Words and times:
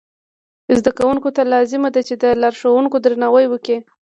زده 0.77 0.91
کوونکو 0.99 1.29
ته 1.35 1.41
لازمه 1.53 1.89
ده 1.95 2.01
چې 2.07 2.13
د 2.21 2.23
لارښوونکو 2.41 2.97
درناوی 3.03 3.45
وکړي. 3.49 3.77